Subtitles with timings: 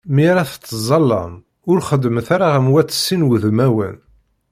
[0.13, 1.33] Mi ara tettẓallam,
[1.69, 3.95] ur xeddmet ara am wat sin wudmawen.